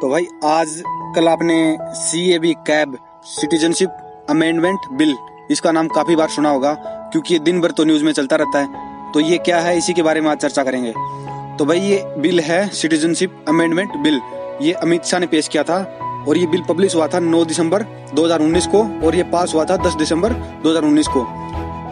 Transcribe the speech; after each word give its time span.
तो 0.00 0.08
भाई, 0.08 0.26
आज 0.44 0.82
कल 1.14 1.28
आपने 1.28 1.78
C 1.92 2.20
A 2.32 2.38
B 2.38 2.52
cab 2.66 2.96
citizenship 3.24 4.26
amendment 4.30 4.80
bill 4.92 5.16
इसका 5.50 5.72
नाम 5.72 5.88
काफ़ी 5.88 6.16
बार 6.16 6.28
सुना 6.28 6.50
होगा, 6.50 6.72
क्योंकि 7.12 7.34
ये 7.34 7.40
दिन 7.40 7.60
भर 7.60 7.70
तो 7.70 7.84
न्यूज़ 7.84 8.04
में 8.04 8.12
चलता 8.12 8.36
रहता 8.36 8.58
है। 8.58 9.12
तो 9.12 9.20
ये 9.20 9.38
क्या 9.38 9.60
है, 9.60 9.76
इसी 9.78 9.92
के 9.92 10.02
बारे 10.02 10.20
में 10.20 10.30
आज 10.30 10.38
चर्चा 10.38 10.64
करेंगे। 10.64 10.92
तो 11.58 11.64
भाई, 11.64 11.80
ये 11.80 12.14
बिल 12.18 12.40
है 12.40 12.68
सिटीजनशिप 12.68 13.44
अमेंडमेंट 13.48 13.96
बिल 13.96 14.20
ये 14.62 14.72
अमित 14.72 15.04
शाह 15.04 15.20
ने 15.20 15.26
पेश 15.26 15.48
किया 15.48 15.62
था, 15.62 15.78
और 16.28 16.38
ये 16.38 16.46
बिल 16.46 16.62
पब्लिश 16.68 16.94
हुआ 16.94 17.08
था 17.08 17.20
9 17.20 17.44
दिसंबर 17.44 17.82
2019 18.14 18.66
को, 18.66 19.06
और 19.06 19.16
ये 19.16 19.22
पास 19.22 19.54
हुआ 19.54 19.64
था 19.64 19.76
10 19.76 19.94
दिसंबर 19.94 20.32
2019 20.62 21.08
को। 21.08 21.26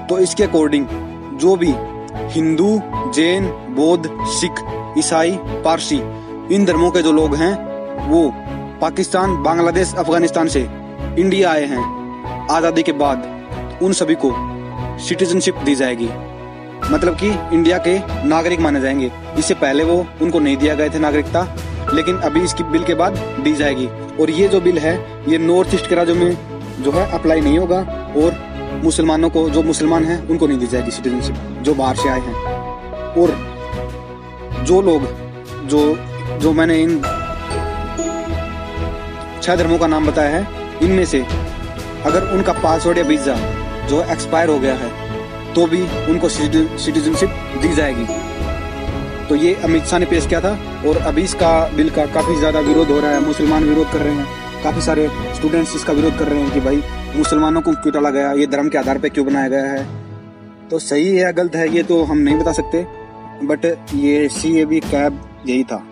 तो 0.09 0.18
इसके 0.18 0.45
अकॉर्डिंग 0.45 0.86
जो 1.38 1.57
भी 1.57 1.75
हिंदू, 2.34 2.80
जैन, 3.14 3.48
बौद्ध, 3.77 4.11
सिख, 4.41 4.64
ईसाई, 4.98 5.38
पारसी, 5.64 6.02
इन 6.54 6.64
धर्मों 6.64 6.91
के 6.91 7.02
जो 7.02 7.12
लोग 7.12 7.34
हैं 7.34 7.75
वो 8.07 8.32
पाकिस्तान, 8.80 9.43
बांग्लादेश, 9.43 9.94
अफ़गानिस्तान 9.94 10.49
से 10.49 10.61
इंडिया 11.18 11.53
आए 11.53 11.64
हैं। 11.64 12.49
आज़ादी 12.50 12.82
के 12.82 12.93
बाद 12.93 13.29
उन 13.82 13.93
सभी 13.93 14.14
को 14.25 14.32
सिटीजनशिप 14.99 15.57
दी 15.57 15.75
जाएगी। 15.75 16.08
मतलब 16.93 17.16
कि 17.16 17.57
इंडिया 17.57 17.79
के 17.79 17.99
नागरिक 18.29 18.61
माने 18.61 18.80
जाएँगे। 18.80 19.13
इससे 19.39 19.54
पहले 19.54 19.85
वो 19.85 20.07
उनको 20.22 20.40
नहीं 20.40 20.57
दिया 20.57 20.75
गए 20.75 20.90
थे 20.90 20.99
नागरिकता, 20.99 21.57
लेकिन 21.94 22.16
अभी 22.16 22.40
इसकी 22.40 22.64
बिल 22.64 22.85
के 22.85 22.94
बाद 22.94 23.16
दी 23.16 23.53
जाएगी। 23.53 23.86
और 24.21 24.30
ये 24.30 24.49
जो 24.49 24.61
बिल 24.61 24.79
है, 24.79 25.22
ये 25.29 25.38
नॉर्थ 25.38 25.75
ईस्ट 25.75 25.88
के 25.88 25.94
राज्यों 25.94 26.16
में 26.16 26.36
जो 26.80 26.93
है 26.93 27.11
अप्लाई 27.11 27.41
नहीं 27.41 27.58
होगा, 27.58 27.79
और 28.16 28.46
मुसलमानों 28.85 29.30
को, 29.30 29.50
जो 29.50 29.63
मुसलमान 29.63 30.04
हैं, 30.04 30.29
उनको 30.29 30.46
नहीं 30.46 30.58
दी 30.58 30.66
जाएगी 30.66 30.91
सिटीजनशिप, 30.91 31.35
जो 31.63 31.75
बाहर 31.75 31.96
से 31.96 32.08
आए 32.08 32.20
हैं। 32.20 32.34
और 33.12 33.36
जो 34.64 34.83
लोग, 34.83 35.02
जो 35.66 35.98
जो 36.38 36.52
मैंने 36.52 36.83
इन 36.83 37.02
छह 39.47 39.56
धर्मों 39.56 39.77
का 39.78 39.86
नाम 39.86 40.06
बताया 40.06 40.30
है, 40.30 40.47
इनमें 40.83 41.05
से 41.06 41.20
अगर 42.06 42.25
उनका 42.34 42.52
पासवर्ड 42.55 42.98
या 42.98 43.05
वीज़ा 43.05 43.36
जो 43.88 44.03
एक्सपायर 44.05 44.48
हो 44.48 44.58
गया 44.58 44.75
है 44.75 44.91
तो 45.55 45.66
भी 45.66 45.83
उनको 46.11 46.28
सिटीजनशिप 46.28 47.61
दी 47.62 47.75
जाएगी। 47.75 48.06
तो 49.28 49.36
ये 49.36 49.55
अमित 49.64 49.84
शाह 49.84 49.98
ने 49.98 50.06
पेश 50.06 50.27
किया 50.27 50.41
था 50.41 50.50
और 50.86 50.97
अभी 51.03 51.22
इसका 51.22 51.53
बिल 51.77 51.91
का 51.91 52.06
काफ़ी 52.14 52.36
ज़्यादा 52.38 52.61
विरोध 52.62 52.91
हो 52.91 52.98
रहा 53.00 53.11
है, 53.11 53.20
मुसलमान 53.20 53.64
विरोध 53.64 53.92
कर 53.92 54.00
रहे 54.00 54.14
हैं। 54.14 54.62
काफ़ी 54.62 54.80
सारे 54.83 55.08
स्टूडेंट्स 55.36 55.75
इसका 55.77 55.92
विरोध 55.92 56.19
कर 56.19 56.28
रहे 56.28 56.41
हैं 56.41 56.53
कि 56.53 56.60
भाई, 56.60 56.83
मुसलमानों 57.16 57.60
को 57.62 57.72
क्यों 57.72 57.92
टाला 57.92 58.10
गया, 58.10 58.33
ये 58.33 58.47
धर्म 58.48 58.69
के 58.69 58.78
आधार 58.78 58.98
पर 58.98 59.08
क्यों 59.08 59.27
बनाया 59.27 59.48
गया 59.48 59.64
है? 59.66 59.86
तो 60.70 60.78
सही 60.81 61.08
है 61.08 61.22
या 61.22 61.31
गलत 61.33 61.56
है, 61.56 61.69
ये 61.69 61.83
तो 61.84 62.03
हम 62.05 62.19
नहीं 62.19 62.38
बता 62.38 62.53
सकते 62.55 62.86
बट 63.44 63.64
ये 63.94 64.28
सी 64.31 64.58
ए 64.58 64.64
बी 64.64 64.81
कैब 64.83 65.20
यही 65.47 65.64
था। 65.64 65.83